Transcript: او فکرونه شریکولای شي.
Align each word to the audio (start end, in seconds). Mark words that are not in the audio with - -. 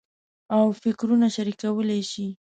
او 0.55 0.63
فکرونه 0.81 1.27
شریکولای 1.35 2.01
شي. 2.11 2.27